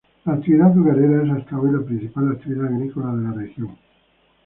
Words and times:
La 0.25 0.33
actividad 0.33 0.71
azucarera 0.71 1.21
es 1.23 1.29
hasta 1.29 1.59
hoy 1.59 1.73
la 1.73 1.85
principal 1.85 2.31
actividad 2.31 2.65
agrícola 2.73 3.13
de 3.15 3.21
la 3.21 3.31
región. 3.33 3.69